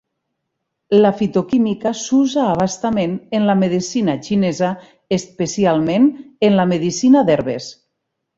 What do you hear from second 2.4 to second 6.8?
a bastament en la medicina xinesa especialment en la